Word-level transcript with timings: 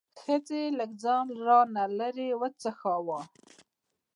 ښځې 0.19 0.63
لږ 0.79 0.91
ځان 1.03 1.27
را 1.45 1.59
نه 1.75 1.83
لرې 1.97 2.29
وڅښاوه. 2.39 3.19